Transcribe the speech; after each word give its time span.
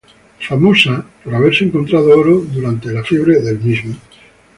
Es 0.39 0.47
famosa 0.47 1.05
por 1.23 1.35
haberse 1.35 1.63
encontrado 1.63 2.17
oro 2.19 2.39
durante 2.51 2.91
la 2.91 3.03
fiebre 3.03 3.39
de 3.39 3.51
oro. 3.51 3.95